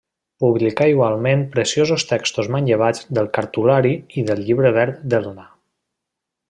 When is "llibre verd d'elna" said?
4.49-5.51